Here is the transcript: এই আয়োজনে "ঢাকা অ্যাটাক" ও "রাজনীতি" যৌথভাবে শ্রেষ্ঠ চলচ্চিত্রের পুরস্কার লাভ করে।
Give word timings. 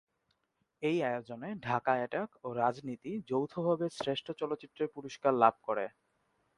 এই 0.83 0.97
আয়োজনে 1.03 1.49
"ঢাকা 1.63 1.93
অ্যাটাক" 1.93 2.29
ও 2.43 2.47
"রাজনীতি" 2.53 3.11
যৌথভাবে 3.29 3.85
শ্রেষ্ঠ 3.97 4.27
চলচ্চিত্রের 4.39 4.89
পুরস্কার 4.95 5.33
লাভ 5.33 5.55
করে। 5.63 5.85